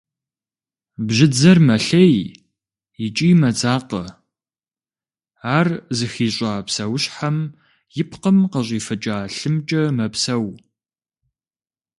[1.05, 2.13] Бжьыдзэр мэлъей
[3.05, 4.03] икӏи мэдзакъэ,
[5.57, 7.37] ар зыхищӏа псэущхьэм
[8.01, 10.47] и пкъым къыщӏифыкӏа лъымкӏэ мэпсэу.